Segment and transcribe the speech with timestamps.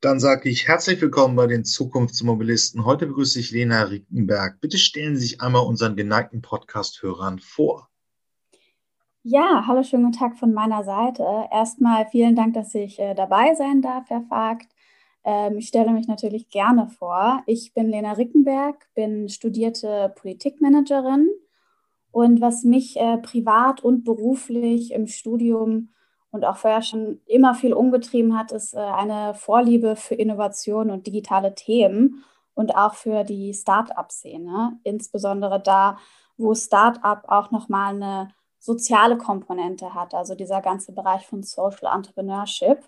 [0.00, 2.84] Dann sage ich herzlich willkommen bei den Zukunftsmobilisten.
[2.84, 4.60] Heute begrüße ich Lena Rickenberg.
[4.60, 7.88] Bitte stellen Sie sich einmal unseren geneigten Podcast-Hörern vor.
[9.24, 11.24] Ja, hallo, schönen guten Tag von meiner Seite.
[11.50, 14.68] Erstmal vielen Dank, dass ich äh, dabei sein darf, Herr Vogt.
[15.24, 17.42] Ähm, ich stelle mich natürlich gerne vor.
[17.46, 21.28] Ich bin Lena Rickenberg, bin studierte Politikmanagerin
[22.12, 25.88] und was mich äh, privat und beruflich im Studium
[26.30, 31.06] und auch vorher schon immer viel umgetrieben hat, ist äh, eine Vorliebe für Innovation und
[31.06, 35.98] digitale Themen und auch für die Start-up-Szene, insbesondere da,
[36.36, 42.82] wo Start-up auch nochmal eine soziale Komponente hat, also dieser ganze Bereich von Social Entrepreneurship.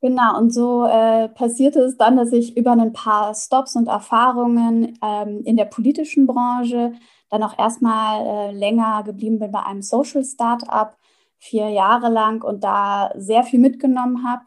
[0.00, 4.98] Genau, und so äh, passierte es dann, dass ich über ein paar Stops und Erfahrungen
[5.02, 6.92] ähm, in der politischen Branche
[7.30, 10.96] dann auch erstmal äh, länger geblieben bin bei einem Social Startup,
[11.44, 14.44] vier Jahre lang und da sehr viel mitgenommen habe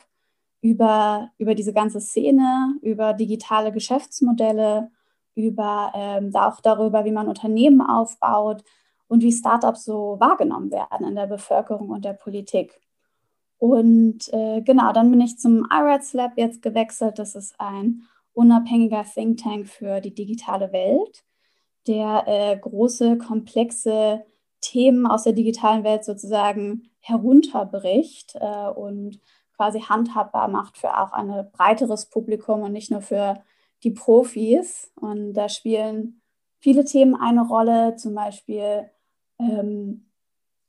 [0.62, 4.90] über, über diese ganze Szene, über digitale Geschäftsmodelle,
[5.36, 8.64] über ähm, auch darüber, wie man Unternehmen aufbaut
[9.08, 12.82] und wie Startups so wahrgenommen werden in der Bevölkerung und der Politik.
[13.60, 17.20] Und äh, genau, dann bin ich zum IRADS Lab jetzt gewechselt.
[17.20, 18.02] Das ist ein
[18.34, 21.24] unabhängiger Think Tank für die digitale Welt,
[21.86, 24.26] der äh, große, komplexe
[24.68, 29.20] Themen aus der digitalen Welt sozusagen herunterbricht äh, und
[29.56, 33.42] quasi handhabbar macht für auch ein breiteres Publikum und nicht nur für
[33.84, 34.92] die Profis.
[34.96, 36.22] Und da spielen
[36.60, 38.90] viele Themen eine Rolle, zum Beispiel
[39.40, 40.06] ähm,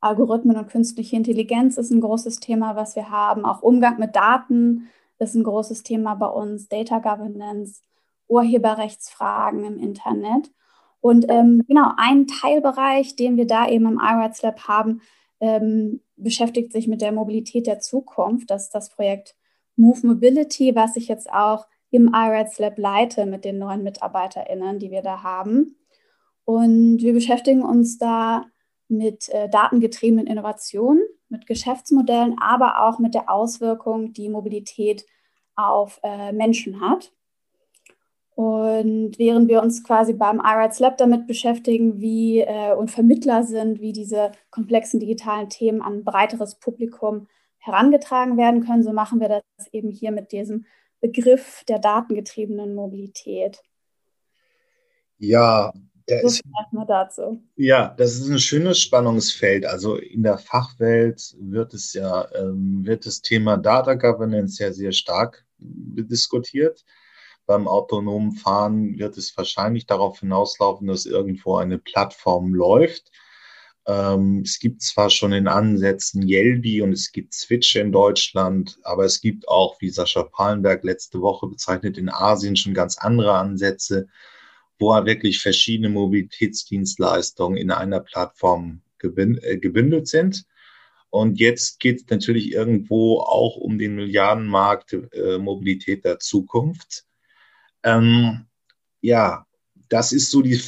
[0.00, 3.44] Algorithmen und künstliche Intelligenz ist ein großes Thema, was wir haben.
[3.44, 4.88] Auch Umgang mit Daten
[5.18, 6.68] ist ein großes Thema bei uns.
[6.68, 7.82] Data Governance,
[8.28, 10.52] Urheberrechtsfragen im Internet.
[11.00, 15.00] Und ähm, genau, ein Teilbereich, den wir da eben im iRights Lab haben,
[15.40, 18.50] ähm, beschäftigt sich mit der Mobilität der Zukunft.
[18.50, 19.36] Das ist das Projekt
[19.76, 24.90] Move Mobility, was ich jetzt auch im iRights Lab leite mit den neuen MitarbeiterInnen, die
[24.90, 25.76] wir da haben.
[26.44, 28.46] Und wir beschäftigen uns da
[28.88, 35.04] mit äh, datengetriebenen Innovationen, mit Geschäftsmodellen, aber auch mit der Auswirkung, die Mobilität
[35.54, 37.12] auf äh, Menschen hat.
[38.38, 43.80] Und während wir uns quasi beim iRights Lab damit beschäftigen, wie äh, und Vermittler sind,
[43.80, 47.26] wie diese komplexen digitalen Themen an ein breiteres Publikum
[47.58, 50.66] herangetragen werden können, so machen wir das eben hier mit diesem
[51.00, 53.60] Begriff der datengetriebenen Mobilität.
[55.18, 55.72] Ja,
[56.08, 57.42] der ist, erstmal dazu.
[57.56, 59.66] Ja, das ist ein schönes Spannungsfeld.
[59.66, 64.92] Also in der Fachwelt wird es ja, ähm, wird das Thema Data Governance ja sehr
[64.92, 66.84] stark diskutiert
[67.48, 73.10] beim autonomen Fahren wird es wahrscheinlich darauf hinauslaufen, dass irgendwo eine Plattform läuft.
[73.86, 79.06] Ähm, es gibt zwar schon in Ansätzen Yelby und es gibt Switch in Deutschland, aber
[79.06, 84.08] es gibt auch, wie Sascha Palenberg letzte Woche bezeichnet, in Asien schon ganz andere Ansätze,
[84.78, 90.44] wo wirklich verschiedene Mobilitätsdienstleistungen in einer Plattform äh, gebündelt sind.
[91.08, 97.07] Und jetzt geht es natürlich irgendwo auch um den Milliardenmarkt äh, Mobilität der Zukunft.
[97.82, 98.46] Ähm,
[99.00, 99.46] ja,
[99.88, 100.60] das ist so die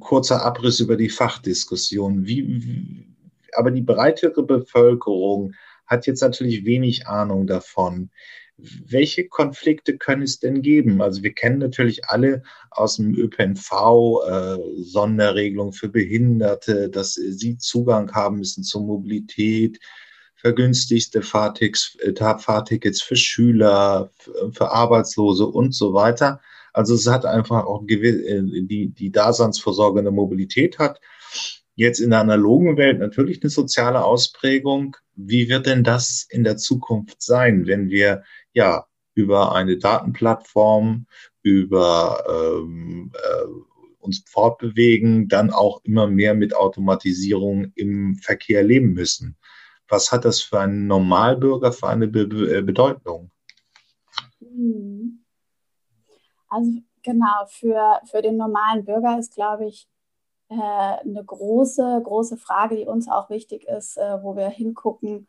[0.00, 2.26] kurzer Abriss über die Fachdiskussion.
[2.26, 3.06] Wie, wie,
[3.54, 5.52] aber die breitere Bevölkerung
[5.86, 8.10] hat jetzt natürlich wenig Ahnung davon.
[8.56, 11.02] Welche Konflikte können es denn geben?
[11.02, 13.72] Also wir kennen natürlich alle aus dem ÖPNV
[14.26, 19.80] äh, Sonderregelungen für Behinderte, dass sie Zugang haben müssen zur Mobilität,
[20.42, 24.10] vergünstigste Fahrtickets, äh, Fahrtickets für Schüler,
[24.50, 26.40] für Arbeitslose und so weiter.
[26.72, 31.00] Also es hat einfach auch äh, die, die Daseinsvorsorge eine Mobilität hat.
[31.76, 34.96] Jetzt in der analogen Welt natürlich eine soziale Ausprägung.
[35.14, 41.06] Wie wird denn das in der Zukunft sein, wenn wir ja über eine Datenplattform,
[41.42, 43.46] über ähm, äh,
[44.00, 49.36] uns fortbewegen, dann auch immer mehr mit Automatisierung im Verkehr leben müssen?
[49.92, 53.30] Was hat das für einen Normalbürger für eine Be Be Bedeutung?
[54.40, 55.22] Hm.
[56.48, 56.70] Also
[57.02, 59.86] genau, für, für den normalen Bürger ist, glaube ich,
[60.48, 65.28] äh, eine große, große Frage, die uns auch wichtig ist, äh, wo wir hingucken,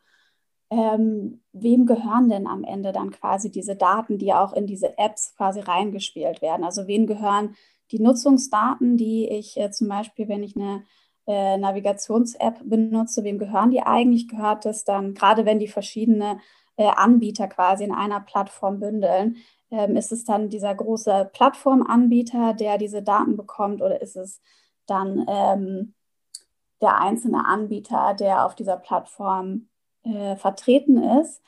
[0.69, 5.35] ähm, wem gehören denn am Ende dann quasi diese Daten, die auch in diese Apps
[5.35, 6.63] quasi reingespielt werden?
[6.63, 7.57] Also wem gehören
[7.91, 10.85] die Nutzungsdaten, die ich äh, zum Beispiel, wenn ich eine
[11.27, 14.27] äh, Navigations-App benutze, wem gehören die eigentlich?
[14.27, 16.39] Gehört es dann, gerade wenn die verschiedene
[16.77, 19.37] äh, Anbieter quasi in einer Plattform bündeln,
[19.71, 24.41] ähm, ist es dann dieser große Plattformanbieter, der diese Daten bekommt, oder ist es
[24.85, 25.93] dann ähm,
[26.81, 29.69] der einzelne Anbieter, der auf dieser Plattform
[30.03, 31.41] äh, vertreten ist?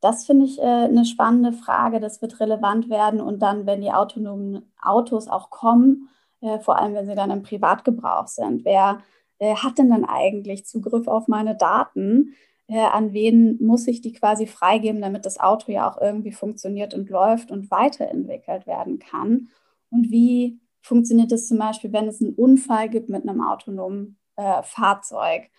[0.00, 2.00] das finde ich äh, eine spannende Frage.
[2.00, 3.20] Das wird relevant werden.
[3.20, 6.08] Und dann, wenn die autonomen Autos auch kommen,
[6.40, 9.00] äh, vor allem wenn sie dann im Privatgebrauch sind, wer
[9.40, 12.34] äh, hat denn dann eigentlich Zugriff auf meine Daten?
[12.68, 16.94] Äh, an wen muss ich die quasi freigeben, damit das Auto ja auch irgendwie funktioniert
[16.94, 19.48] und läuft und weiterentwickelt werden kann?
[19.90, 24.62] Und wie funktioniert es zum Beispiel, wenn es einen Unfall gibt mit einem autonomen äh,
[24.62, 25.50] Fahrzeug?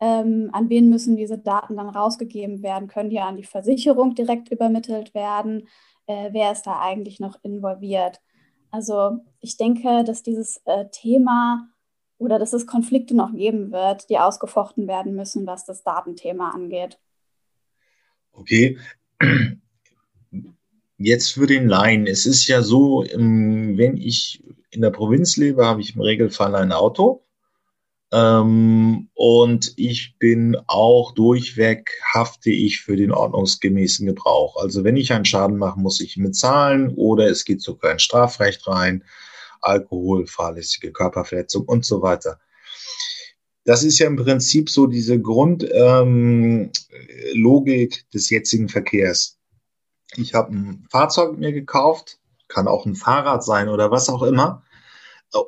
[0.00, 2.88] Ähm, an wen müssen diese Daten dann rausgegeben werden?
[2.88, 5.68] Können die an die Versicherung direkt übermittelt werden?
[6.06, 8.20] Äh, wer ist da eigentlich noch involviert?
[8.70, 11.68] Also ich denke, dass dieses äh, Thema
[12.18, 16.98] oder dass es Konflikte noch geben wird, die ausgefochten werden müssen, was das Datenthema angeht.
[18.32, 18.78] Okay.
[20.98, 22.06] Jetzt für den Laien.
[22.06, 26.54] Es ist ja so, ähm, wenn ich in der Provinz lebe, habe ich im Regelfall
[26.54, 27.22] ein Auto.
[28.12, 34.56] Ähm, und ich bin auch durchweg, hafte ich für den ordnungsgemäßen Gebrauch.
[34.56, 37.98] Also wenn ich einen Schaden mache, muss ich ihn bezahlen oder es geht sogar ein
[37.98, 39.02] Strafrecht rein.
[39.60, 42.38] Alkohol, fahrlässige Körperverletzung und so weiter.
[43.64, 46.70] Das ist ja im Prinzip so diese Grundlogik ähm,
[48.14, 49.38] des jetzigen Verkehrs.
[50.16, 52.18] Ich habe ein Fahrzeug mir gekauft,
[52.48, 54.62] kann auch ein Fahrrad sein oder was auch immer,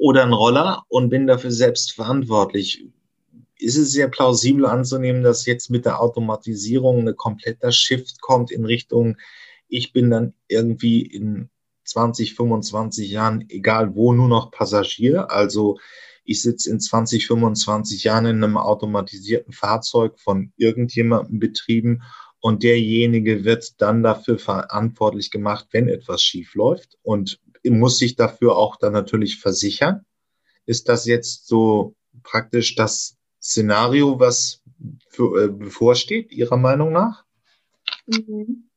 [0.01, 2.85] oder ein Roller und bin dafür selbst verantwortlich.
[3.57, 8.65] Ist es sehr plausibel anzunehmen, dass jetzt mit der Automatisierung eine kompletter Shift kommt in
[8.65, 9.17] Richtung,
[9.69, 11.51] ich bin dann irgendwie in
[11.89, 15.31] 20, 25 Jahren, egal wo, nur noch Passagier.
[15.31, 15.79] Also
[16.25, 22.03] ich sitze in 20, 25 Jahren in einem automatisierten Fahrzeug von irgendjemandem betrieben
[22.41, 28.57] und derjenige wird dann dafür verantwortlich gemacht, wenn etwas schief läuft und muss sich dafür
[28.57, 30.05] auch dann natürlich versichern.
[30.67, 34.63] Ist das jetzt so praktisch das Szenario, was
[35.09, 37.25] für, äh, bevorsteht, Ihrer Meinung nach?
[38.07, 38.68] Mhm.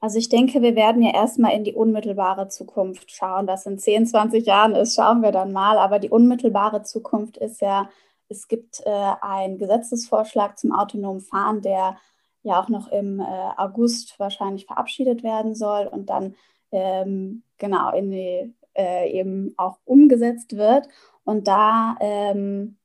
[0.00, 3.46] Also ich denke, wir werden ja erstmal in die unmittelbare Zukunft schauen.
[3.46, 5.78] Was in 10, 20 Jahren ist, schauen wir dann mal.
[5.78, 7.88] Aber die unmittelbare Zukunft ist ja,
[8.28, 11.96] es gibt äh, einen Gesetzesvorschlag zum autonomen Fahren, der
[12.42, 13.24] ja auch noch im äh,
[13.56, 16.34] August wahrscheinlich verabschiedet werden soll und dann
[16.72, 20.88] ähm, genau in die, äh, eben auch umgesetzt wird.
[21.24, 22.76] Und da ähm,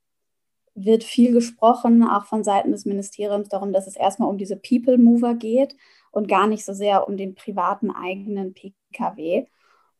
[0.74, 4.98] wird viel gesprochen, auch von Seiten des Ministeriums, darum, dass es erstmal um diese People
[4.98, 5.76] Mover geht
[6.12, 9.48] und gar nicht so sehr um den privaten eigenen Pkw.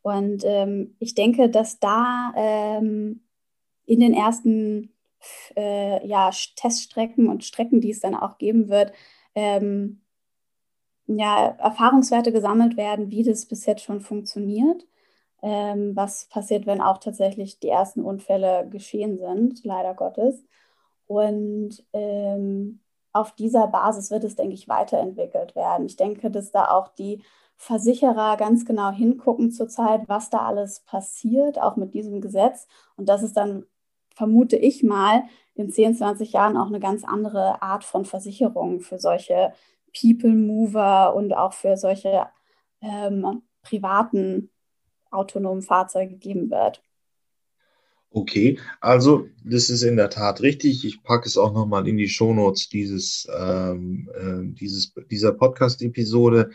[0.02, 3.22] Und ähm, ich denke, dass da ähm,
[3.86, 4.94] in den ersten
[5.56, 8.94] äh, ja, Teststrecken und Strecken, die es dann auch geben wird,
[9.36, 10.02] ähm,
[11.08, 14.86] ja, Erfahrungswerte gesammelt werden, wie das bis jetzt schon funktioniert.
[15.44, 20.44] Ähm, was passiert, wenn auch tatsächlich die ersten Unfälle geschehen sind, leider Gottes.
[21.08, 22.81] Und ähm,
[23.14, 25.86] auf dieser Basis wird es, denke ich, weiterentwickelt werden.
[25.86, 27.22] Ich denke, dass da auch die
[27.58, 32.68] Versicherer ganz genau hingucken zurzeit, was da alles passiert, auch mit diesem Gesetz.
[32.96, 33.66] Und dass es dann,
[34.16, 35.24] vermute ich mal,
[35.56, 39.54] in 10, 20 Jahren auch eine ganz andere Art von Versicherung für solche
[40.00, 42.28] People Mover und auch für solche
[42.82, 44.50] ähm, privaten
[45.12, 46.82] autonomen Fahrzeuge geben wird.
[48.14, 50.84] Okay, also das ist in der Tat richtig.
[50.84, 56.52] Ich packe es auch nochmal in die Shownotes dieses, ähm, äh, dieses, dieser Podcast-Episode.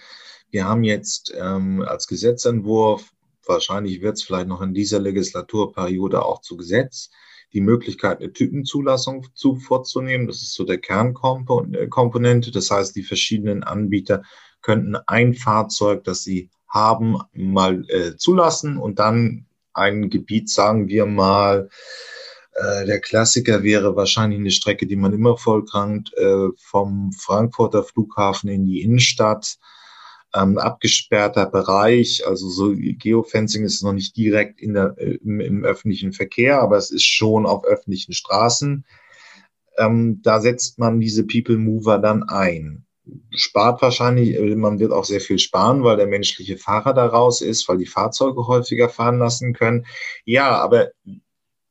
[0.50, 3.10] Wir haben jetzt ähm, als Gesetzentwurf,
[3.46, 7.08] wahrscheinlich wird es vielleicht noch in dieser Legislaturperiode auch zu Gesetz,
[7.54, 10.26] die Möglichkeit, eine Typenzulassung zu, vorzunehmen.
[10.26, 12.50] Das ist so der Kernkomponente.
[12.50, 14.24] Das heißt, die verschiedenen Anbieter
[14.60, 21.06] könnten ein Fahrzeug, das sie haben, mal äh, zulassen und dann ein Gebiet, sagen wir
[21.06, 21.68] mal,
[22.54, 28.48] äh, der Klassiker wäre wahrscheinlich eine Strecke, die man immer vollkrankt, äh, vom Frankfurter Flughafen
[28.48, 29.58] in die Innenstadt.
[30.34, 35.64] Ähm, abgesperrter Bereich, also so Geofencing ist noch nicht direkt in der, äh, im, im
[35.64, 38.84] öffentlichen Verkehr, aber es ist schon auf öffentlichen Straßen.
[39.78, 42.85] Ähm, da setzt man diese People Mover dann ein
[43.30, 47.40] spart wahrscheinlich, äh, man wird auch sehr viel sparen, weil der menschliche Fahrer da raus
[47.40, 49.86] ist, weil die Fahrzeuge häufiger fahren lassen können.
[50.24, 50.90] Ja, aber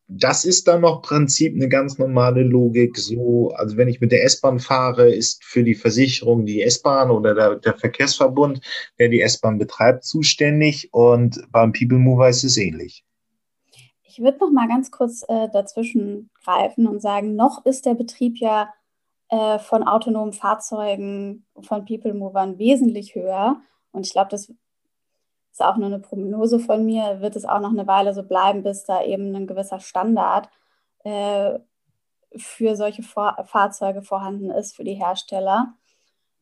[0.08, 2.98] das ist dann noch Prinzip eine ganz normale Logik.
[2.98, 7.34] So, also wenn ich mit der S-Bahn fahre, ist für die Versicherung die S-Bahn oder
[7.34, 8.62] der, der, Verkehrsverbund,
[9.00, 13.04] der die S-Bahn betreibt, zuständig und beim People Mover ist es ähnlich.
[14.04, 18.38] Ich würde noch mal ganz kurz äh, dazwischen greifen und sagen, noch ist der Betrieb
[18.40, 18.70] ja
[19.36, 23.58] äh, von autonomen Fahrzeugen, von People Movern wesentlich höher.
[23.92, 24.50] Und ich glaube, das
[25.52, 28.64] ist auch nur eine Prognose von mir, wird es auch noch eine Weile so bleiben,
[28.64, 30.50] bis da eben ein gewisser Standard
[31.04, 31.60] äh,
[32.38, 35.74] für solche Vor Fahrzeuge vorhanden ist, für die Hersteller.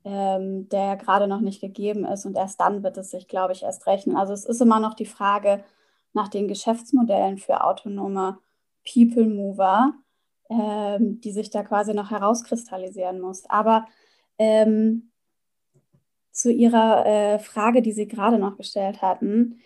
[0.06, 2.26] ähm, der gerade noch nicht gegeben ist.
[2.26, 4.18] Und erst dann wird es sich, glaube ich, erst rechnen.
[4.18, 5.64] Also es ist immer noch die Frage
[6.14, 8.38] nach den Geschäftsmodellen für autonome
[8.92, 9.94] People Mover,
[10.50, 13.46] ähm, die sich da quasi noch herauskristallisieren muss.
[13.50, 13.86] Aber
[14.38, 15.12] ähm,
[16.32, 19.60] zu Ihrer äh, Frage, die Sie gerade noch gestellt hatten,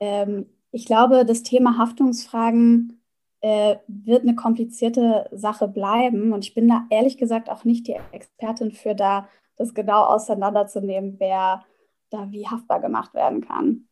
[0.00, 3.00] ähm, ich glaube, das Thema Haftungsfragen
[3.40, 6.32] äh, wird eine komplizierte Sache bleiben.
[6.32, 11.16] Und ich bin da ehrlich gesagt auch nicht die Expertin für da, das genau auseinanderzunehmen,
[11.18, 11.64] wer
[12.10, 13.88] da wie haftbar gemacht werden kann.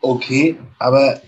[0.00, 1.20] Okay, aber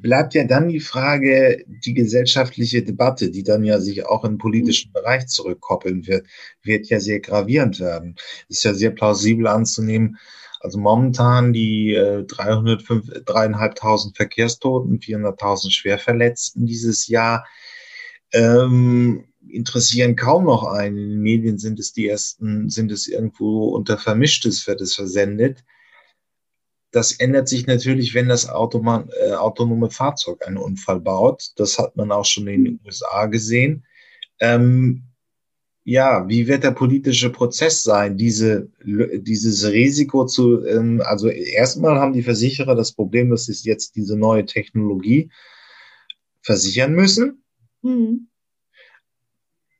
[0.00, 4.90] bleibt ja dann die Frage, die gesellschaftliche Debatte, die dann ja sich auch im politischen
[4.90, 4.94] mhm.
[4.94, 6.26] Bereich zurückkoppeln wird,
[6.62, 8.16] wird ja sehr gravierend werden.
[8.48, 10.18] Ist ja sehr plausibel anzunehmen.
[10.60, 17.46] Also momentan die äh, 3.500 Verkehrstoten, 400.000 Schwerverletzten dieses Jahr
[18.32, 20.96] ähm, interessieren kaum noch einen.
[20.98, 25.64] In den Medien sind es die ersten, sind es irgendwo unter Vermischtes wird es versendet.
[26.94, 31.50] Das ändert sich natürlich, wenn das Automan, äh, autonome Fahrzeug einen Unfall baut.
[31.56, 33.84] Das hat man auch schon in den USA gesehen.
[34.38, 35.02] Ähm,
[35.82, 42.12] ja, wie wird der politische Prozess sein, diese, dieses Risiko zu, ähm, also erstmal haben
[42.12, 45.32] die Versicherer das Problem, dass sie jetzt diese neue Technologie
[46.42, 47.42] versichern müssen.
[47.82, 48.28] Mhm.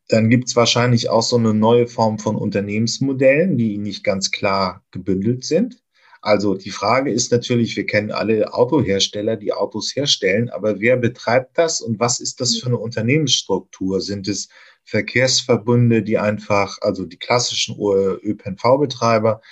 [0.09, 4.85] Dann gibt es wahrscheinlich auch so eine neue Form von Unternehmensmodellen, die nicht ganz klar
[4.91, 5.84] gebündelt sind.
[6.25, 11.59] Also die Frage ist natürlich, wir kennen alle Autohersteller, die Autos herstellen, aber wer betreibt
[11.59, 14.01] das und was ist das für eine Unternehmensstruktur?
[14.01, 14.49] Sind es
[14.85, 19.43] Verkehrsverbünde, die einfach, also die klassischen ÖPNV-Betreiber,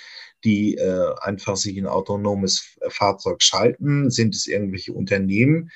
[0.43, 4.09] die äh, einfach sich ein autonomes Fahrzeug schalten?
[4.09, 5.69] Sind es irgendwelche Unternehmen,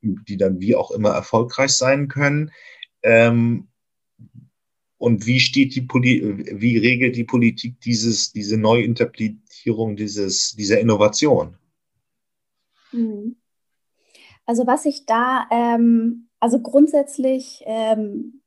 [0.00, 2.52] die dann wie auch immer erfolgreich sein können?
[3.02, 3.66] Ähm,
[4.98, 6.22] und wie steht die Poli
[6.60, 11.56] wie regelt die Politik dieses, diese Neuinterpretierung dieses, dieser Innovation?
[12.92, 13.36] Mhm.
[14.46, 18.42] Also was ich da, ähm, also grundsätzlich ähm,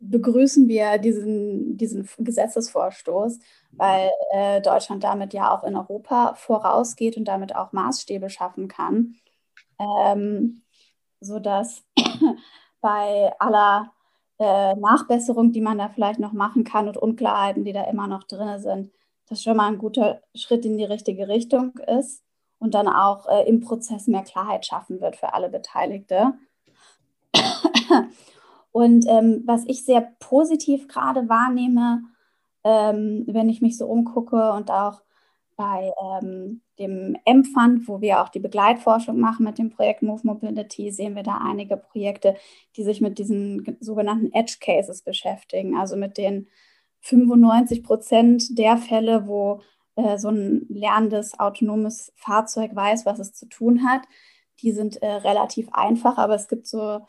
[0.00, 3.38] begrüßen wir diesen, diesen Gesetzesvorstoß,
[3.72, 9.16] weil äh, Deutschland damit ja auch in Europa vorausgeht und damit auch Maßstäbe schaffen kann,
[9.78, 10.62] ähm,
[11.20, 11.84] sodass
[12.80, 13.92] bei aller
[14.38, 18.24] äh, Nachbesserung, die man da vielleicht noch machen kann und Unklarheiten, die da immer noch
[18.24, 18.90] drin sind,
[19.28, 22.22] das schon mal ein guter Schritt in die richtige Richtung ist
[22.58, 26.34] und dann auch äh, im Prozess mehr Klarheit schaffen wird für alle Beteiligte.
[28.72, 32.02] Und ähm, was ich sehr positiv gerade wahrnehme,
[32.64, 35.00] ähm, wenn ich mich so umgucke und auch
[35.56, 40.90] bei ähm, dem M-Fund, wo wir auch die Begleitforschung machen mit dem Projekt Move Mobility,
[40.90, 42.36] sehen wir da einige Projekte,
[42.76, 46.48] die sich mit diesen sogenannten Edge Cases beschäftigen, also mit den
[47.02, 49.60] 95 Prozent der Fälle, wo
[49.96, 54.02] äh, so ein lernendes autonomes Fahrzeug weiß, was es zu tun hat.
[54.60, 57.00] Die sind äh, relativ einfach, aber es gibt so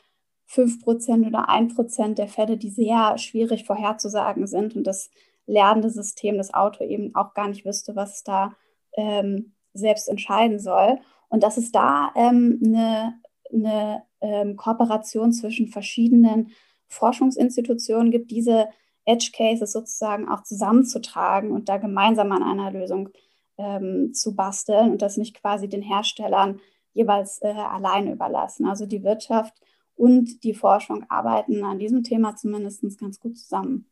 [0.48, 5.10] 5 Prozent oder 1 Prozent der Fälle, die sehr schwierig vorherzusagen sind und das
[5.46, 8.54] lernende System, das Auto eben auch gar nicht wüsste, was es da
[8.94, 11.00] ähm, selbst entscheiden soll.
[11.30, 13.20] Und dass es da ähm, eine,
[13.54, 16.52] eine ähm, Kooperation zwischen verschiedenen
[16.88, 18.70] Forschungsinstitutionen gibt, diese
[19.06, 23.10] Edge Cases sozusagen auch zusammenzutragen und da gemeinsam an einer Lösung
[23.58, 26.60] ähm, zu basteln und das nicht quasi den Herstellern
[26.94, 28.66] jeweils äh, allein überlassen.
[28.66, 29.54] Also die Wirtschaft
[29.96, 33.90] und die Forschung arbeiten an diesem Thema zumindest ganz gut zusammen.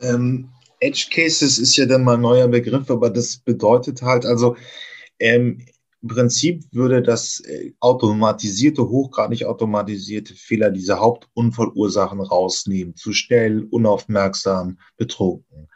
[0.00, 0.48] Ähm,
[0.80, 4.56] Edge Cases ist ja dann mal ein neuer Begriff, aber das bedeutet halt, also
[5.18, 5.64] ähm,
[6.02, 12.94] im Prinzip würde das äh, automatisierte, hochgradig automatisierte Fehler diese Hauptunfallursachen rausnehmen.
[12.94, 15.68] Zu schnell, unaufmerksam, betrunken.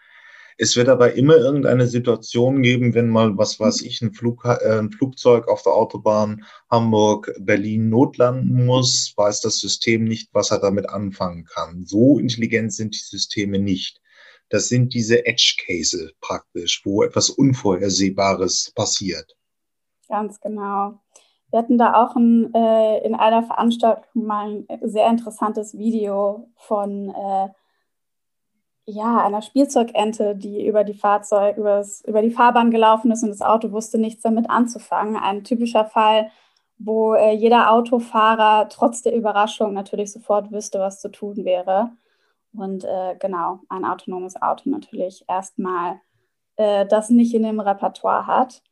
[0.62, 4.78] Es wird aber immer irgendeine Situation geben, wenn mal, was weiß ich, ein, Flug, äh,
[4.78, 10.58] ein Flugzeug auf der Autobahn Hamburg, Berlin notlanden muss, weiß das System nicht, was er
[10.58, 11.86] damit anfangen kann.
[11.86, 14.02] So intelligent sind die Systeme nicht.
[14.50, 19.36] Das sind diese Edge Cases praktisch, wo etwas Unvorhersehbares passiert.
[20.08, 20.98] Ganz genau.
[21.50, 27.10] Wir hatten da auch ein, äh, in einer Veranstaltung mal ein sehr interessantes Video von
[27.10, 27.48] äh,
[28.86, 33.42] ja, einer Spielzeugente, die über die Fahrzeug, übers, über die Fahrbahn gelaufen ist und das
[33.42, 35.16] Auto wusste nichts damit anzufangen.
[35.16, 36.30] Ein typischer Fall,
[36.78, 41.90] wo äh, jeder Autofahrer trotz der Überraschung natürlich sofort wüsste, was zu tun wäre.
[42.52, 46.00] Und äh, genau, ein autonomes Auto natürlich erstmal
[46.56, 48.62] äh, das nicht in dem Repertoire hat.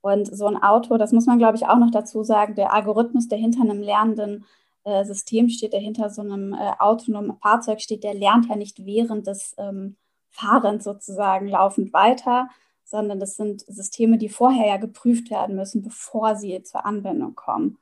[0.00, 3.28] Und so ein Auto, das muss man, glaube ich, auch noch dazu sagen, der Algorithmus,
[3.28, 4.44] der hinter einem lernenden
[4.84, 8.86] äh, System steht, der hinter so einem äh, autonomen Fahrzeug steht, der lernt ja nicht
[8.86, 9.96] während des ähm,
[10.30, 12.48] fahrend sozusagen laufend weiter,
[12.84, 17.78] sondern das sind Systeme, die vorher ja geprüft werden müssen, bevor sie zur Anwendung kommen.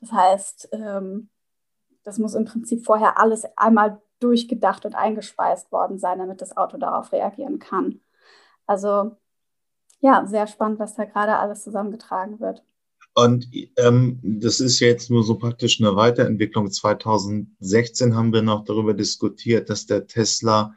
[0.00, 1.28] Das heißt, ähm,
[2.02, 6.76] das muss im Prinzip vorher alles einmal durchgedacht und eingespeist worden sein, damit das Auto
[6.76, 8.00] darauf reagieren kann.
[8.66, 9.16] Also
[10.00, 12.62] ja, sehr spannend, was da gerade alles zusammengetragen wird.
[13.14, 16.70] Und ähm, das ist jetzt nur so praktisch eine Weiterentwicklung.
[16.70, 20.74] 2016 haben wir noch darüber diskutiert, dass der Tesla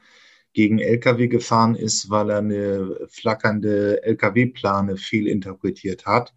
[0.53, 6.33] gegen Lkw gefahren ist, weil er eine flackernde Lkw-Plane viel interpretiert hat,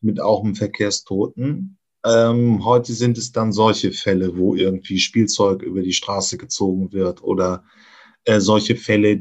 [0.00, 1.78] mit auch einem Verkehrstoten.
[2.04, 7.22] Ähm, heute sind es dann solche Fälle, wo irgendwie Spielzeug über die Straße gezogen wird
[7.22, 7.64] oder
[8.24, 9.20] äh, solche Fälle,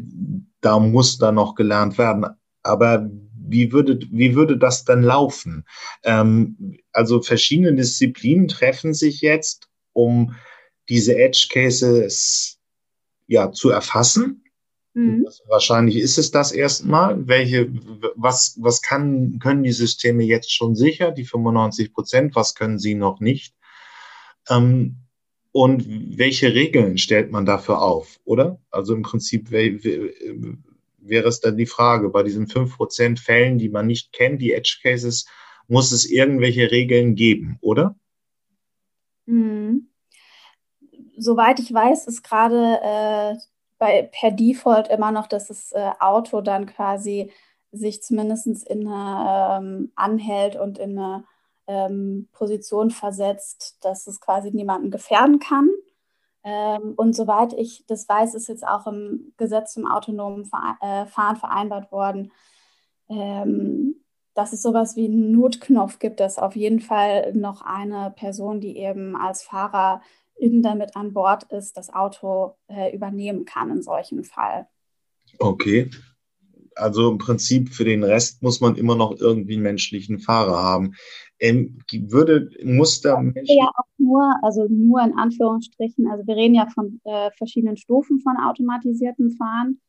[0.62, 2.26] da muss da noch gelernt werden.
[2.64, 3.10] Aber
[3.48, 5.66] wie würde, wie würde das dann laufen?
[6.04, 10.36] Ähm, also verschiedene Disziplinen treffen sich jetzt, um
[10.90, 12.58] diese Edge Cases
[13.28, 14.44] ja zu erfassen.
[14.96, 15.28] Mhm.
[15.50, 17.28] Wahrscheinlich ist es das erstmal.
[17.28, 17.70] Welche,
[18.16, 22.96] was, was kann, können die Systeme jetzt schon sicher, die 95 Prozent, was können sie
[22.96, 23.54] noch nicht?
[24.50, 25.00] Ähm,
[25.52, 25.86] und
[26.18, 28.60] welche Regeln stellt man dafür auf, oder?
[28.72, 33.88] Also im Prinzip, wäre es dann die Frage, bei diesen fünf Prozent Fällen, die man
[33.88, 35.26] nicht kennt, die Edge Cases,
[35.68, 37.96] muss es irgendwelche Regeln geben, oder?
[39.26, 39.90] Mhm.
[41.18, 43.36] Soweit ich weiß, ist gerade äh,
[43.86, 47.32] bei, per Default immer noch, dass das äh, Auto dann quasi
[47.72, 51.26] sich zumindest in eine, ähm, anhält und in eine
[51.68, 55.70] ähm, Position versetzt, dass es quasi niemanden gefährden kann.
[56.44, 60.50] Ähm, und soweit ich das weiß, ist jetzt auch im Gesetz zum autonomen
[60.82, 62.32] äh, Fahren vereinbart worden,
[63.10, 68.62] ähm, dass es sowas wie einen Notknopf gibt, dass auf jeden Fall noch eine Person,
[68.62, 69.44] die eben als
[70.36, 74.68] Fahrerin damit an Bord ist, das Auto äh, übernehmen kann in solchen Fall.
[75.40, 75.90] Okay.
[76.76, 80.94] Also im Prinzip für den Rest muss man immer noch irgendwie einen menschlichen Fahrer haben.
[81.40, 86.68] Ähm, würde, muss da Ja, auch nur, also nur in Anführungsstrichen, also wir reden ja
[86.68, 89.80] von äh, verschiedenen Stufen von automatisiertem Fahren.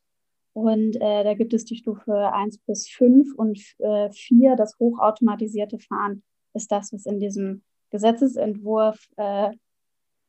[0.53, 5.79] Und äh, da gibt es die Stufe 1 bis 5 und äh, 4, das hochautomatisierte
[5.79, 9.51] Fahren, ist das, was in diesem Gesetzesentwurf äh,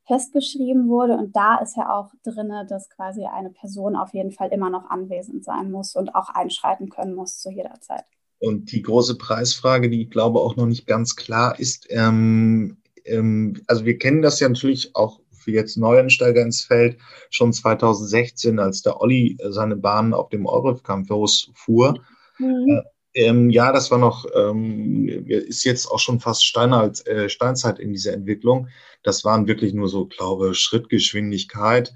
[0.09, 1.13] festgeschrieben wurde.
[1.13, 4.89] Und da ist ja auch drin, dass quasi eine Person auf jeden Fall immer noch
[4.89, 8.03] anwesend sein muss und auch einschreiten können muss zu jeder Zeit.
[8.39, 13.61] Und die große Preisfrage, die ich glaube auch noch nicht ganz klar ist, ähm, ähm,
[13.67, 16.97] also wir kennen das ja natürlich auch für jetzt Neuensteiger ins Feld
[17.29, 21.99] schon 2016, als der Olli seine Bahn auf dem Euref-Campus fuhr.
[22.39, 22.67] Mhm.
[22.67, 22.81] Äh,
[23.13, 27.91] ähm, ja, das war noch, ähm, ist jetzt auch schon fast Steinalt, äh, Steinzeit in
[27.93, 28.67] dieser Entwicklung.
[29.03, 31.93] Das waren wirklich nur so, glaube Schrittgeschwindigkeit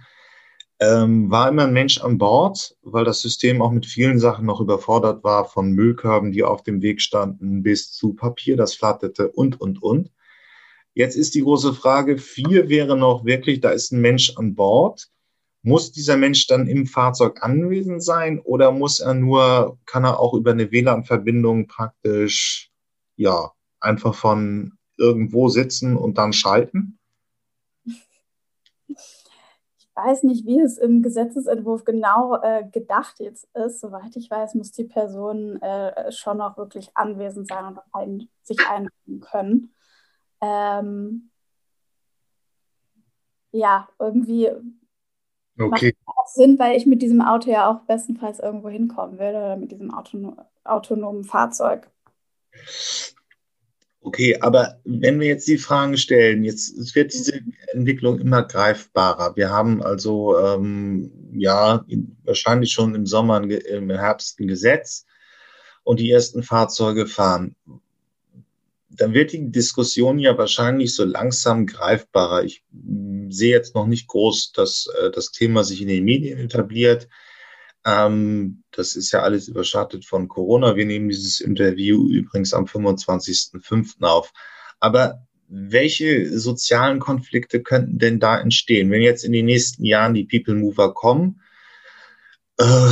[0.83, 4.59] ähm, war immer ein Mensch an Bord, weil das System auch mit vielen Sachen noch
[4.59, 9.61] überfordert war, von Müllkörben, die auf dem Weg standen, bis zu Papier, das flatterte und,
[9.61, 10.11] und, und.
[10.93, 15.09] Jetzt ist die große Frage, vier wäre noch wirklich, da ist ein Mensch an Bord.
[15.63, 20.33] Muss dieser Mensch dann im Fahrzeug anwesend sein oder muss er nur, kann er auch
[20.33, 22.71] über eine WLAN-Verbindung praktisch,
[23.15, 26.99] ja, einfach von irgendwo sitzen und dann schalten?
[29.95, 33.79] weiß nicht, wie es im Gesetzesentwurf genau äh, gedacht jetzt ist.
[33.79, 38.57] Soweit ich weiß, muss die Person äh, schon noch wirklich anwesend sein und ein, sich
[38.67, 39.73] einbringen können.
[40.41, 41.29] Ähm,
[43.51, 44.49] ja, irgendwie
[45.59, 45.95] okay.
[46.05, 49.57] macht auch Sinn, weil ich mit diesem Auto ja auch bestenfalls irgendwo hinkommen will oder
[49.57, 51.89] mit diesem autonom autonomen Fahrzeug.
[54.05, 57.39] Okay, aber wenn wir jetzt die Fragen stellen, jetzt wird diese
[57.71, 59.35] Entwicklung immer greifbarer.
[59.37, 61.85] Wir haben also ähm, ja
[62.23, 65.05] wahrscheinlich schon im Sommer, im Herbst ein Gesetz
[65.83, 67.55] und die ersten Fahrzeuge fahren.
[68.95, 72.43] Dann wird die Diskussion ja wahrscheinlich so langsam greifbarer.
[72.43, 76.39] Ich hm, sehe jetzt noch nicht groß, dass äh, das Thema sich in den Medien
[76.39, 77.07] etabliert.
[77.85, 80.75] Ähm, das ist ja alles überschattet von Corona.
[80.75, 84.01] Wir nehmen dieses Interview übrigens am 25.05.
[84.01, 84.31] auf.
[84.79, 90.25] Aber welche sozialen Konflikte könnten denn da entstehen, wenn jetzt in den nächsten Jahren die
[90.25, 91.41] People Mover kommen?
[92.57, 92.89] Äh,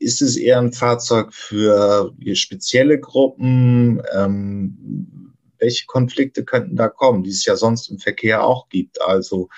[0.00, 4.02] ist es eher ein Fahrzeug für spezielle Gruppen?
[4.12, 9.00] Ähm, welche Konflikte könnten da kommen, die es ja sonst im Verkehr auch gibt?
[9.02, 9.48] Also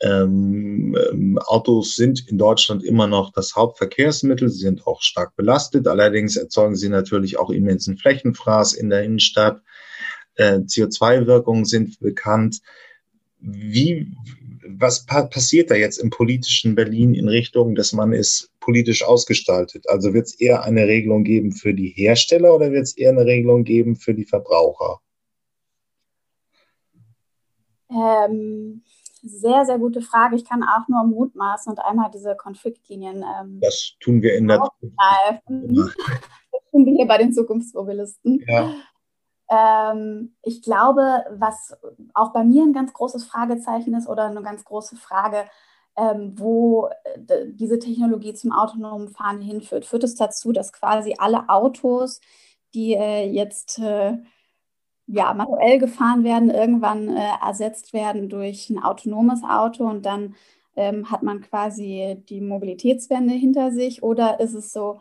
[0.00, 4.48] ähm, ähm, Autos sind in Deutschland immer noch das Hauptverkehrsmittel.
[4.48, 5.86] Sie sind auch stark belastet.
[5.86, 9.60] Allerdings erzeugen sie natürlich auch immensen Flächenfraß in der Innenstadt.
[10.36, 12.60] Äh, CO2-Wirkungen sind bekannt.
[13.40, 14.12] Wie,
[14.66, 19.88] was pa passiert da jetzt im politischen Berlin in Richtung, dass man es politisch ausgestaltet?
[19.88, 23.24] Also wird es eher eine Regelung geben für die Hersteller oder wird es eher eine
[23.24, 25.00] Regelung geben für die Verbraucher?
[27.90, 28.84] Ähm,
[29.22, 30.36] sehr, sehr gute Frage.
[30.36, 33.24] Ich kann auch nur mutmaßen und einmal diese Konfliktlinien.
[33.24, 34.96] Ähm, das tun wir in der Zukunft.
[36.52, 38.44] Das tun wir hier bei den Zukunftsmobilisten.
[38.46, 38.72] Ja.
[39.50, 41.76] Ähm, ich glaube, was
[42.14, 45.44] auch bei mir ein ganz großes Fragezeichen ist oder eine ganz große Frage,
[45.96, 46.88] ähm, wo
[47.28, 52.20] äh, diese Technologie zum autonomen Fahren hinführt, führt es dazu, dass quasi alle Autos,
[52.74, 54.18] die äh, jetzt äh,
[55.06, 60.36] ja, manuell gefahren werden, irgendwann äh, ersetzt werden durch ein autonomes Auto und dann
[60.76, 64.02] ähm, hat man quasi die Mobilitätswende hinter sich?
[64.02, 65.00] Oder ist es so,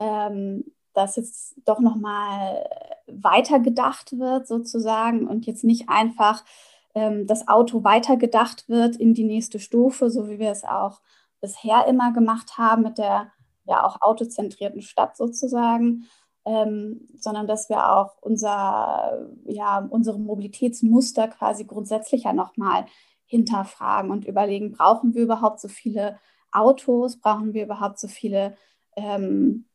[0.00, 0.64] ähm,
[0.94, 2.66] dass jetzt doch nochmal
[3.06, 6.44] weitergedacht wird sozusagen und jetzt nicht einfach
[6.94, 11.00] ähm, das Auto weitergedacht wird in die nächste Stufe, so wie wir es auch
[11.40, 13.32] bisher immer gemacht haben mit der
[13.64, 16.08] ja auch autozentrierten Stadt sozusagen,
[16.44, 22.86] ähm, sondern dass wir auch unser, ja, unsere Mobilitätsmuster quasi grundsätzlicher nochmal
[23.26, 26.18] hinterfragen und überlegen, brauchen wir überhaupt so viele
[26.50, 28.56] Autos, brauchen wir überhaupt so viele
[28.96, 29.66] ähm,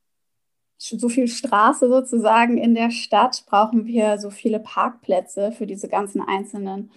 [0.78, 6.22] so viel Straße sozusagen in der Stadt, brauchen wir so viele Parkplätze für diese ganzen
[6.22, 6.92] einzelnen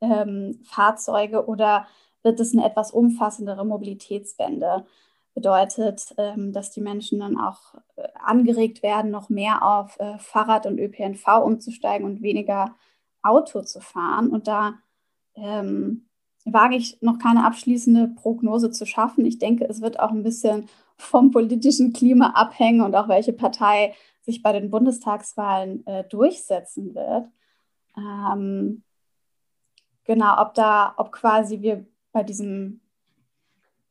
[0.00, 1.86] ähm, Fahrzeuge oder
[2.22, 4.86] wird es eine etwas umfassendere Mobilitätswende?
[5.34, 10.64] Bedeutet, ähm, dass die Menschen dann auch äh, angeregt werden, noch mehr auf äh, Fahrrad
[10.64, 12.74] und ÖPNV umzusteigen und weniger
[13.22, 14.30] Auto zu fahren.
[14.30, 14.74] Und da
[15.34, 16.06] ähm,
[16.46, 19.26] wage ich noch keine abschließende Prognose zu schaffen.
[19.26, 23.94] Ich denke, es wird auch ein bisschen vom politischen Klima abhängen und auch welche Partei
[24.22, 27.28] sich bei den Bundestagswahlen äh, durchsetzen wird.
[27.96, 28.82] Ähm,
[30.04, 32.80] genau, ob da, ob quasi wir bei diesem,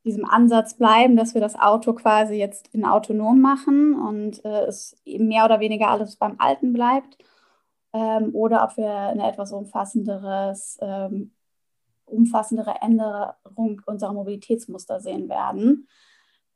[0.04, 4.98] diesem Ansatz bleiben, dass wir das Auto quasi jetzt in autonom machen und äh, es
[5.06, 7.18] mehr oder weniger alles beim Alten bleibt.
[7.94, 11.32] Ähm, oder ob wir eine etwas umfassenderes, ähm,
[12.06, 15.88] umfassendere Änderung unserer Mobilitätsmuster sehen werden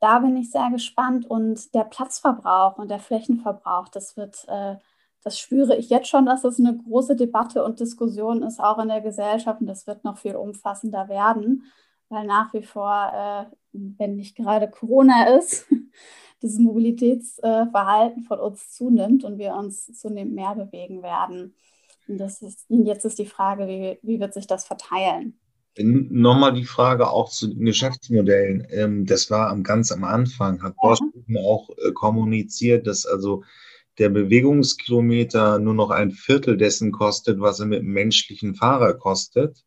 [0.00, 1.28] da bin ich sehr gespannt.
[1.28, 4.76] Und der Platzverbrauch und der Flächenverbrauch, das wird, äh,
[5.22, 8.88] das spüre ich jetzt schon, dass es eine große Debatte und Diskussion ist, auch in
[8.88, 9.60] der Gesellschaft.
[9.60, 11.64] Und das wird noch viel umfassender werden,
[12.08, 15.66] weil nach wie vor, äh, wenn nicht gerade Corona ist,
[16.40, 21.54] das Mobilitätsverhalten von uns zunimmt und wir uns zunehmend mehr bewegen werden.
[22.08, 25.39] Und das ist, jetzt ist die Frage, wie, wie wird sich das verteilen?
[25.78, 28.66] Nochmal die Frage auch zu den Geschäftsmodellen.
[28.70, 31.40] Ähm, das war am, ganz am Anfang, hat Bosch ja.
[31.40, 33.44] auch äh, kommuniziert, dass also
[33.98, 39.64] der Bewegungskilometer nur noch ein Viertel dessen kostet, was er mit einem menschlichen Fahrer kostet.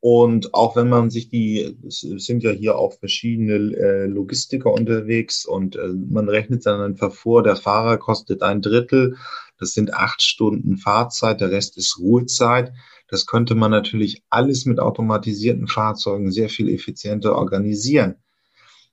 [0.00, 5.44] Und auch wenn man sich die, es sind ja hier auch verschiedene äh, Logistiker unterwegs
[5.44, 9.16] und äh, man rechnet dann einfach vor, der Fahrer kostet ein Drittel,
[9.58, 12.72] das sind acht Stunden Fahrzeit, der Rest ist Ruhezeit.
[13.10, 18.16] Das könnte man natürlich alles mit automatisierten Fahrzeugen sehr viel effizienter organisieren.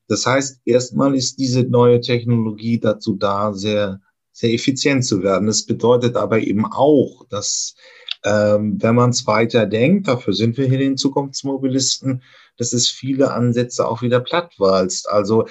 [0.08, 4.02] Das heißt, erstmal ist diese neue Technologie dazu da, sehr,
[4.32, 5.48] sehr effizient zu werden.
[5.48, 7.76] Das bedeutet aber eben auch, dass
[8.24, 12.24] ähm, wenn man es weiter denkt, dafür sind wir hier den Zukunftsmobilisten,
[12.58, 15.10] dass es viele Ansätze auch wieder plattwalzt.
[15.10, 15.46] Also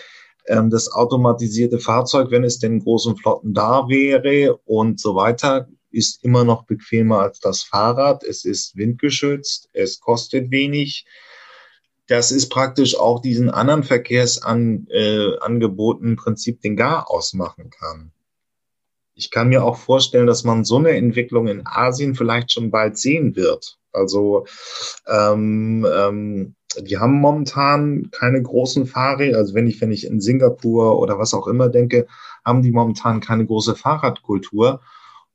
[0.47, 6.23] ähm, das automatisierte Fahrzeug, wenn es denn großen Flotten da wäre und so weiter, ist
[6.23, 8.23] immer noch bequemer als das Fahrrad.
[8.23, 11.07] Es ist windgeschützt, es kostet wenig.
[12.07, 18.13] Das ist praktisch auch diesen anderen Verkehrsangeboten äh, im Prinzip den Gar ausmachen kann.
[19.15, 22.99] Ich kann mir auch vorstellen, dass man so eine Entwicklung in Asien vielleicht schon bald
[22.99, 23.79] sehen wird.
[23.93, 24.45] Also
[25.09, 29.39] ähm, ähm, die haben momentan keine großen Fahrräder.
[29.39, 32.07] Also wenn ich, wenn ich in Singapur oder was auch immer denke,
[32.45, 34.83] haben die momentan keine große Fahrradkultur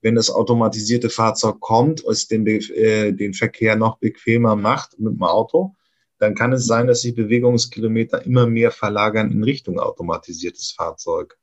[0.02, 5.24] wenn das automatisierte Fahrzeug kommt, es den, äh, den Verkehr noch bequemer macht mit dem
[5.24, 5.76] Auto,
[6.18, 11.38] dann kann es sein, dass sich Bewegungskilometer immer mehr verlagern in Richtung automatisiertes Fahrzeug.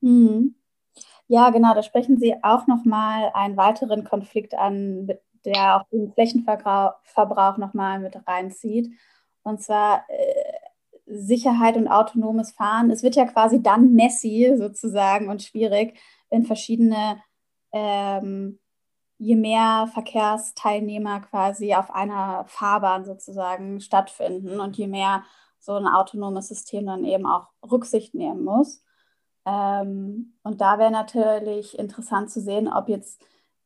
[0.00, 0.54] Mhm.
[1.28, 5.10] Ja, genau, da sprechen Sie auch nochmal einen weiteren Konflikt an,
[5.44, 8.90] der auch den Flächenverbrauch nochmal mit reinzieht.
[9.42, 10.34] Und zwar äh,
[11.06, 12.90] Sicherheit und autonomes Fahren.
[12.90, 15.98] Es wird ja quasi dann messy sozusagen und schwierig,
[16.30, 17.22] wenn verschiedene
[17.72, 18.58] ähm,
[19.18, 25.24] je mehr Verkehrsteilnehmer quasi auf einer Fahrbahn sozusagen stattfinden und je mehr
[25.58, 28.82] so ein autonomes System dann eben auch Rücksicht nehmen muss.
[29.44, 33.20] Ähm, und da wäre natürlich interessant zu sehen, ob jetzt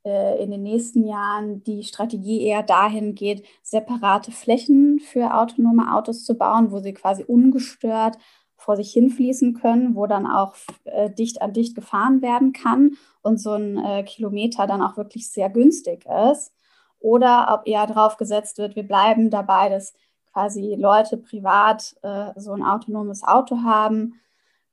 [0.04, 6.24] äh, in den nächsten Jahren die Strategie eher dahin geht, separate Flächen für autonome Autos
[6.24, 8.16] zu bauen, wo sie quasi ungestört
[8.62, 13.38] vor sich hinfließen können, wo dann auch äh, dicht an dicht gefahren werden kann und
[13.38, 16.52] so ein äh, Kilometer dann auch wirklich sehr günstig ist.
[17.00, 19.92] Oder ob eher darauf gesetzt wird, wir bleiben dabei, dass
[20.32, 24.20] quasi Leute privat äh, so ein autonomes Auto haben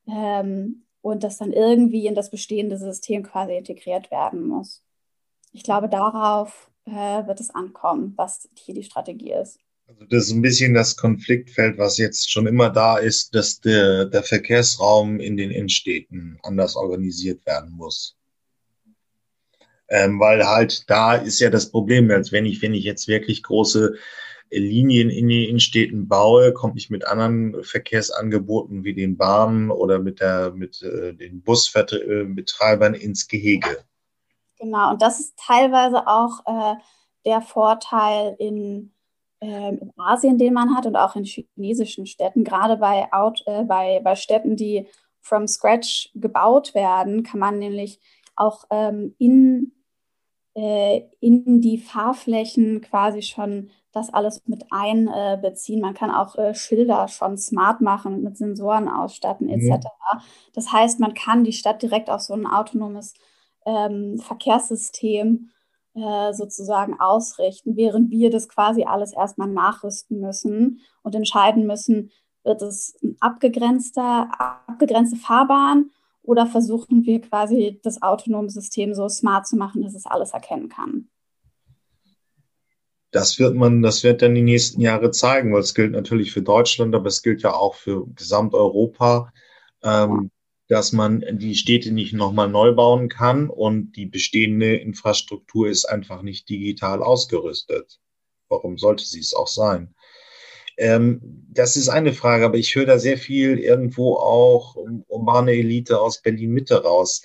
[0.07, 4.83] ähm, und das dann irgendwie in das bestehende System quasi integriert werden muss.
[5.51, 9.59] Ich glaube, darauf äh, wird es ankommen, was hier die Strategie ist.
[9.89, 14.05] Also das ist ein bisschen das Konfliktfeld, was jetzt schon immer da ist, dass der,
[14.05, 18.15] der Verkehrsraum in den Innenstädten anders organisiert werden muss.
[19.87, 23.41] Ähm, weil halt da ist ja das Problem, als wenn ich, wenn ich jetzt wirklich
[23.41, 23.95] große
[24.51, 30.19] Linien in die Innenstädten baue, komme ich mit anderen Verkehrsangeboten wie den Bahnen oder mit
[30.19, 33.83] der mit äh, den Busbetreibern ins Gehege.
[34.59, 36.75] Genau, und das ist teilweise auch äh,
[37.25, 38.91] der Vorteil in
[39.41, 44.01] in Asien, den man hat und auch in chinesischen Städten, gerade bei, Out, äh, bei,
[44.03, 44.87] bei Städten, die
[45.21, 47.99] from scratch gebaut werden, kann man nämlich
[48.35, 49.73] auch ähm, in,
[50.55, 55.81] äh, in die Fahrflächen quasi schon das alles mit einbeziehen.
[55.81, 59.85] man kann auch äh, Schilder schon smart machen, mit Sensoren ausstatten etc.
[59.87, 60.19] Mhm.
[60.53, 63.13] Das heißt, man kann die Stadt direkt auf so ein autonomes
[63.65, 65.49] ähm, Verkehrssystem
[65.95, 72.11] äh, sozusagen ausrichten, während wir das quasi alles erstmal nachrüsten müssen und entscheiden müssen,
[72.43, 74.29] wird es ein abgegrenzter,
[74.67, 80.05] abgegrenzte Fahrbahn oder versuchen wir quasi das autonome System so smart zu machen, dass es
[80.05, 81.09] alles erkennen kann.
[83.11, 86.43] Das wird man, das wird dann die nächsten Jahre zeigen, weil es gilt natürlich für
[86.43, 89.33] Deutschland, aber es gilt ja auch für Gesamteuropa.
[89.81, 90.29] Ähm,
[90.69, 96.21] dass man die Städte nicht nochmal neu bauen kann und die bestehende Infrastruktur ist einfach
[96.21, 97.99] nicht digital ausgerüstet.
[98.49, 99.95] Warum sollte sie es auch sein?
[100.77, 101.19] Ähm,
[101.51, 104.77] das ist eine Frage, aber ich höre da sehr viel irgendwo auch
[105.07, 107.23] urbane Elite aus Berlin-Mitte raus.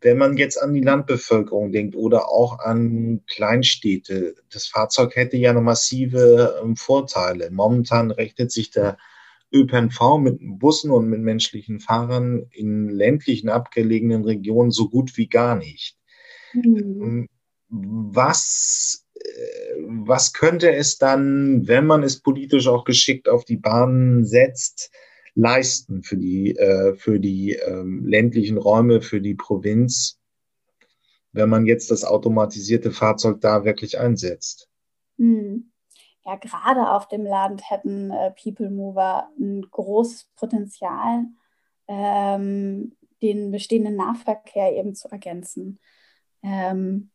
[0.00, 5.52] Wenn man jetzt an die Landbevölkerung denkt oder auch an Kleinstädte, das Fahrzeug hätte ja
[5.52, 7.52] noch massive ähm, Vorteile.
[7.52, 8.98] Momentan rechnet sich der
[9.52, 15.56] ÖPNV mit Bussen und mit menschlichen Fahrern in ländlichen, abgelegenen Regionen so gut wie gar
[15.56, 15.96] nicht.
[16.54, 17.28] Mhm.
[17.68, 24.24] Was, äh, was könnte es dann, wenn man es politisch auch geschickt auf die Bahn
[24.24, 24.90] setzt,
[25.34, 30.18] leisten für die, äh, für die ähm, ländlichen Räume, für die Provinz,
[31.32, 34.68] wenn man jetzt das automatisierte Fahrzeug da wirklich einsetzt?
[35.16, 35.71] Mhm
[36.24, 41.26] ja, gerade auf dem Land hätten äh, People Mover ein großes Potenzial,
[41.88, 45.78] ähm, den bestehenden Nahverkehr eben zu ergänzen.
[46.42, 47.10] Ähm,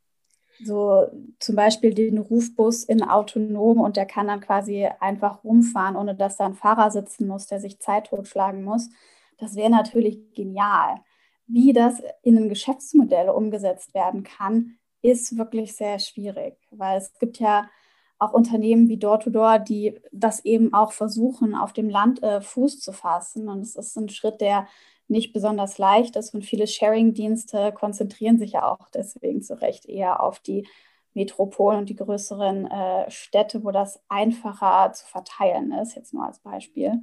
[0.64, 1.08] so
[1.40, 6.38] zum Beispiel den Rufbus in autonom und der kann dann quasi einfach rumfahren, ohne dass
[6.38, 8.90] da ein Fahrer sitzen muss, der sich Zeit totschlagen muss.
[9.38, 11.02] Das wäre natürlich genial.
[11.46, 17.40] Wie das in ein Geschäftsmodell umgesetzt werden kann, ist wirklich sehr schwierig, weil es gibt
[17.40, 17.70] ja
[18.20, 22.92] auch Unternehmen wie Door-to-Door, die das eben auch versuchen, auf dem Land äh, Fuß zu
[22.92, 23.48] fassen.
[23.48, 24.68] Und es ist ein Schritt, der
[25.08, 26.34] nicht besonders leicht ist.
[26.34, 30.68] Und viele Sharing-Dienste konzentrieren sich ja auch deswegen zu Recht eher auf die
[31.14, 36.40] Metropolen und die größeren äh, Städte, wo das einfacher zu verteilen ist, jetzt nur als
[36.40, 37.02] Beispiel.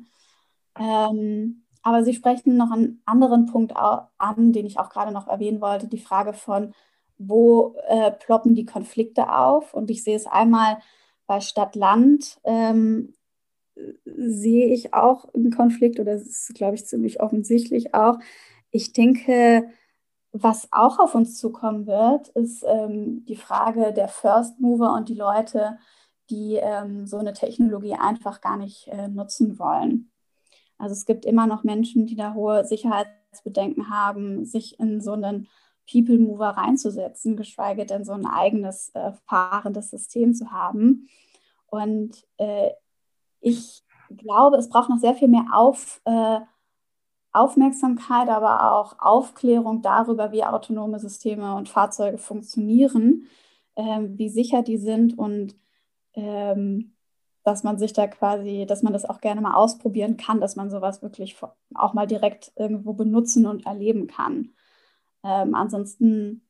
[0.79, 5.61] Ähm, aber Sie sprechen noch einen anderen Punkt an, den ich auch gerade noch erwähnen
[5.61, 6.73] wollte, die Frage von,
[7.19, 9.75] wo äh, ploppen die Konflikte auf?
[9.75, 10.79] Und ich sehe es einmal
[11.27, 13.15] bei Stadt-Land ähm,
[14.05, 18.19] sehe ich auch einen Konflikt oder es ist, glaube ich, ziemlich offensichtlich auch.
[18.71, 19.69] Ich denke,
[20.33, 25.15] was auch auf uns zukommen wird, ist ähm, die Frage der First Mover und die
[25.15, 25.79] Leute,
[26.31, 30.11] die ähm, so eine Technologie einfach gar nicht äh, nutzen wollen.
[30.79, 35.49] Also es gibt immer noch Menschen, die da hohe Sicherheitsbedenken haben, sich in so einen
[35.91, 41.09] People Mover reinzusetzen, geschweige denn so ein eigenes äh, fahrendes System zu haben.
[41.67, 42.71] Und äh,
[43.41, 43.83] ich
[44.17, 46.41] glaube, es braucht noch sehr viel mehr auf, äh,
[47.35, 53.27] Aufmerksamkeit, aber auch Aufklärung darüber, wie autonome Systeme und Fahrzeuge funktionieren,
[53.75, 55.57] ähm, wie sicher die sind und
[56.15, 56.95] ähm,
[57.43, 60.71] dass man sich da quasi, dass man das auch gerne mal ausprobieren kann, dass man
[60.71, 61.37] sowas wirklich
[61.75, 64.55] auch mal direkt irgendwo benutzen und erleben kann.
[65.25, 66.43] Ähm, ansonsten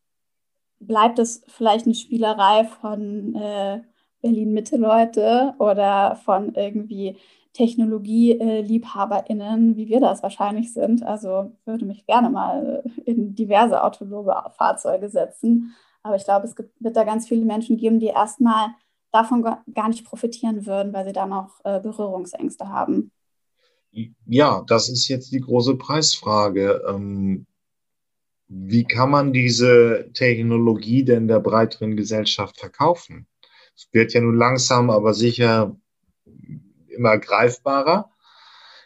[0.80, 3.80] bleibt es vielleicht eine Spielerei von äh,
[4.20, 7.16] Berlin-Mitte-Leute oder von irgendwie
[7.54, 11.02] TechnologieliebhaberInnen, wie wir das wahrscheinlich sind.
[11.04, 15.74] Also würde mich gerne mal in diverse autonome Fahrzeuge setzen.
[16.02, 18.68] Aber ich glaube, es gibt, wird da ganz viele Menschen geben, die erstmal
[19.12, 23.12] davon gar nicht profitieren würden, weil sie da noch äh, Berührungsängste haben.
[24.26, 26.82] Ja, das ist jetzt die große Preisfrage.
[26.88, 27.46] Ähm,
[28.48, 33.26] wie kann man diese Technologie denn der breiteren Gesellschaft verkaufen?
[33.76, 35.76] Es wird ja nun langsam, aber sicher
[36.88, 38.10] immer greifbarer.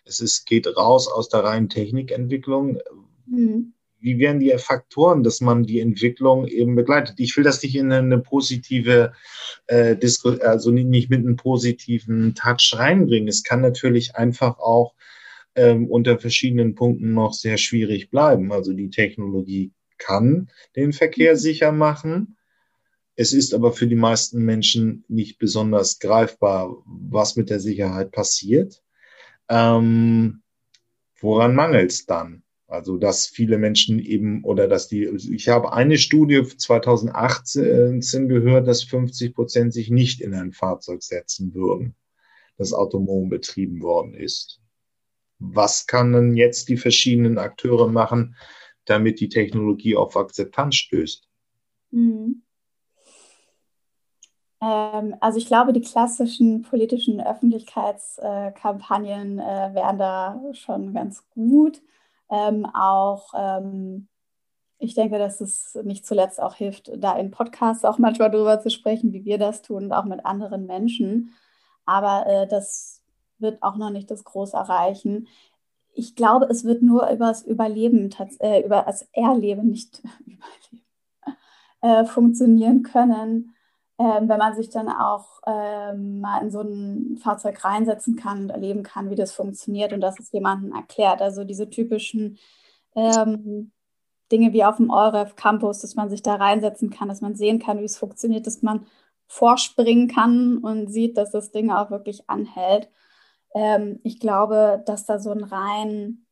[0.05, 2.79] Es ist, geht raus aus der reinen Technikentwicklung.
[3.27, 7.17] Mhm wie wären die Faktoren, dass man die Entwicklung eben begleitet?
[7.19, 9.13] Ich will das nicht in eine positive
[9.67, 13.29] äh, Disku also nicht mit einem positiven Touch reinbringen.
[13.29, 14.95] Es kann natürlich einfach auch
[15.59, 18.53] ähm, unter verschiedenen Punkten noch sehr schwierig bleiben.
[18.53, 21.39] Also die Technologie kann den Verkehr mhm.
[21.39, 22.37] sicher machen.
[23.17, 28.81] Es ist aber für die meisten Menschen nicht besonders greifbar, was mit der Sicherheit passiert.
[29.49, 30.43] Ähm,
[31.21, 32.45] woran mangelt es dann?
[32.69, 38.85] Also, dass viele Menschen eben oder dass die, ich habe eine Studie 2018 gehört, dass
[38.85, 41.97] 50 Prozent sich nicht in ein Fahrzeug setzen würden,
[42.59, 44.61] das autonom betrieben worden ist.
[45.39, 48.37] Was kann denn jetzt die verschiedenen Akteure machen,
[48.85, 51.29] damit die Technologie auf Akzeptanz stößt?
[51.91, 52.43] Mhm.
[54.61, 61.81] Ähm, also ich glaube, die klassischen politischen Öffentlichkeitskampagnen äh, wären da schon ganz gut.
[62.31, 64.09] Ähm, auch ähm,
[64.79, 68.71] ich denke, dass es nicht zuletzt auch hilft, da in Podcasts auch manchmal drüber zu
[68.71, 71.35] sprechen, wie wir das tun und auch mit anderen Menschen.
[71.85, 72.98] Aber äh, das
[73.41, 75.29] wird auch noch nicht das Groß erreichen.
[75.95, 80.85] Ich glaube, es wird nur über das Überleben, äh, über das Erleben, nicht Überleben,
[81.81, 83.55] äh, funktionieren können,
[83.99, 88.51] ähm, wenn man sich dann auch ähm, mal in so ein Fahrzeug reinsetzen kann und
[88.51, 91.21] erleben kann, wie das funktioniert und dass es jemandem erklärt.
[91.21, 92.39] Also diese typischen
[92.95, 93.73] ähm,
[94.31, 97.59] Dinge wie auf dem EUREF Campus, dass man sich da reinsetzen kann, dass man sehen
[97.59, 98.87] kann, wie es funktioniert, dass man
[99.27, 102.91] vorspringen kann und sieht, dass das Ding auch wirklich anhält.
[103.55, 106.27] Ähm, ich glaube, dass da so ein rein,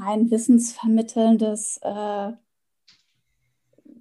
[0.00, 2.32] rein wissensvermittelndes äh,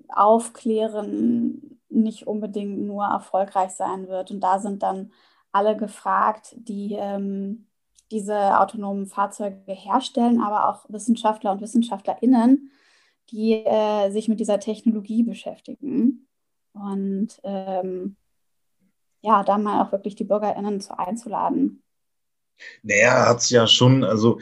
[0.09, 4.31] Aufklären nicht unbedingt nur erfolgreich sein wird.
[4.31, 5.11] Und da sind dann
[5.51, 7.67] alle gefragt, die ähm,
[8.11, 12.71] diese autonomen Fahrzeuge herstellen, aber auch Wissenschaftler und Wissenschaftlerinnen,
[13.31, 16.27] die äh, sich mit dieser Technologie beschäftigen.
[16.73, 18.17] Und ähm,
[19.21, 21.82] ja, da mal auch wirklich die BürgerInnen zu einzuladen.
[22.83, 24.39] Naja, hat es ja schon, also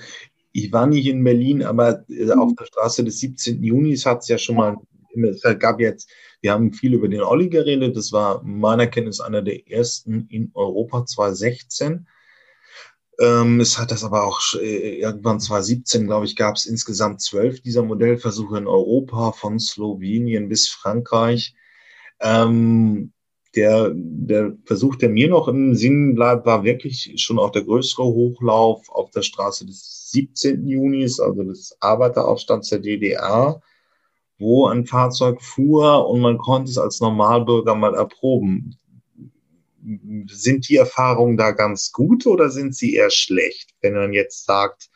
[0.51, 2.55] ich war nicht in Berlin, aber äh, auf mhm.
[2.55, 3.63] der Straße des 17.
[3.63, 4.77] Junis hat es ja schon mal
[5.13, 6.09] es gab jetzt,
[6.41, 10.51] wir haben viel über den Olli geredet, das war meiner Kenntnis einer der ersten in
[10.53, 12.07] Europa 2016.
[13.19, 17.61] Ähm, es hat das aber auch äh, irgendwann 2017, glaube ich, gab es insgesamt zwölf
[17.61, 21.53] dieser Modellversuche in Europa, von Slowenien bis Frankreich.
[22.19, 23.11] Ähm,
[23.55, 28.05] der, der Versuch, der mir noch im Sinn bleibt, war wirklich schon auch der größere
[28.05, 30.67] Hochlauf auf der Straße des 17.
[30.67, 33.61] Junis, also des Arbeiteraufstands der DDR
[34.41, 38.75] wo ein Fahrzeug fuhr und man konnte es als Normalbürger mal erproben.
[40.27, 44.89] Sind die Erfahrungen da ganz gut oder sind sie eher schlecht, wenn man jetzt sagt,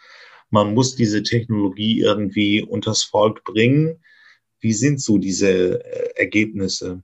[0.50, 4.04] man muss diese Technologie irgendwie unters Volk bringen?
[4.60, 7.04] Wie sind so diese äh, Ergebnisse?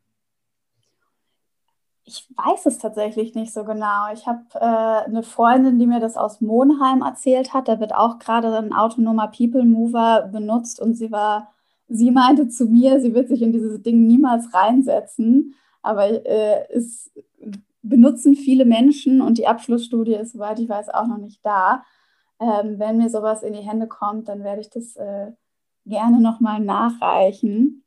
[2.03, 4.11] Ich weiß es tatsächlich nicht so genau.
[4.13, 7.67] Ich habe äh, eine Freundin, die mir das aus Monheim erzählt hat.
[7.67, 11.51] Da wird auch gerade ein autonomer People Mover benutzt und sie war
[11.91, 17.11] sie meinte zu mir, sie wird sich in dieses Ding niemals reinsetzen, aber äh, es
[17.81, 21.83] benutzen viele Menschen und die Abschlussstudie ist, soweit ich weiß, auch noch nicht da.
[22.39, 25.31] Ähm, wenn mir sowas in die Hände kommt, dann werde ich das äh,
[25.85, 27.83] gerne nochmal nachreichen.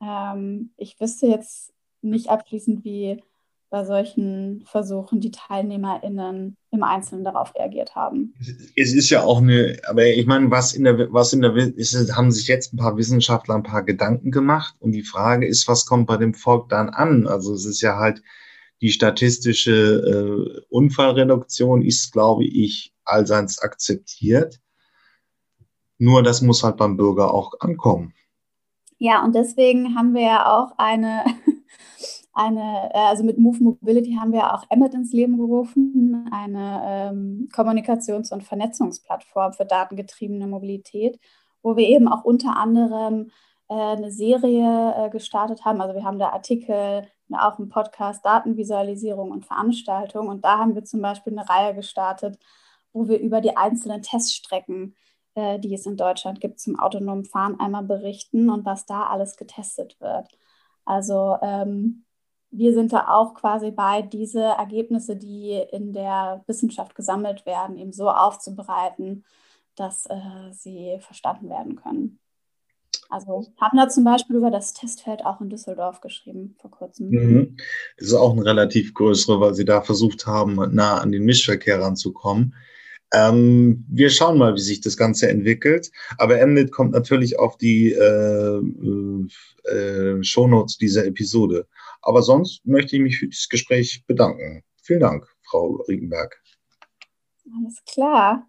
[0.00, 3.22] Ähm, ich wüsste jetzt nicht abschließend, wie
[3.68, 8.34] bei solchen Versuchen die TeilnehmerInnen im Einzelnen darauf reagiert haben.
[8.76, 12.16] Es ist ja auch eine, aber ich meine, was in der, was in der, ist,
[12.16, 15.86] haben sich jetzt ein paar Wissenschaftler ein paar Gedanken gemacht und die Frage ist, was
[15.86, 17.26] kommt bei dem Volk dann an?
[17.26, 18.22] Also es ist ja halt,
[18.80, 24.60] die statistische äh, Unfallreduktion ist, glaube ich, allseits akzeptiert.
[25.98, 28.12] Nur das muss halt beim Bürger auch ankommen.
[28.98, 31.24] Ja, und deswegen haben wir ja auch eine
[32.36, 37.48] eine, äh, also mit Move Mobility haben wir auch Emmet ins Leben gerufen, eine ähm,
[37.52, 41.18] Kommunikations- und Vernetzungsplattform für datengetriebene Mobilität,
[41.62, 43.30] wo wir eben auch unter anderem
[43.68, 45.80] äh, eine Serie äh, gestartet haben.
[45.80, 50.28] Also wir haben da Artikel, auch einen Podcast, Datenvisualisierung und Veranstaltung.
[50.28, 52.38] Und da haben wir zum Beispiel eine Reihe gestartet,
[52.92, 54.94] wo wir über die einzelnen Teststrecken,
[55.34, 59.36] äh, die es in Deutschland gibt, zum autonomen Fahren einmal berichten und was da alles
[59.36, 60.28] getestet wird.
[60.84, 62.05] Also ähm,
[62.50, 67.92] wir sind da auch quasi bei, diese Ergebnisse, die in der Wissenschaft gesammelt werden, eben
[67.92, 69.24] so aufzubereiten,
[69.74, 72.18] dass äh, sie verstanden werden können.
[73.08, 77.10] Also haben da zum Beispiel über das Testfeld auch in Düsseldorf geschrieben vor kurzem.
[77.10, 77.56] Mhm.
[77.98, 81.80] Das ist auch ein relativ größere, weil sie da versucht haben, nah an den Mischverkehr
[81.80, 82.54] ranzukommen.
[83.12, 85.92] Ähm, wir schauen mal, wie sich das Ganze entwickelt.
[86.18, 88.60] Aber Mnet kommt natürlich auf die äh,
[89.70, 91.66] äh, Shownotes dieser Episode.
[92.06, 94.62] Aber sonst möchte ich mich für das Gespräch bedanken.
[94.80, 96.40] Vielen Dank, Frau Riegenberg.
[97.52, 98.48] Alles klar.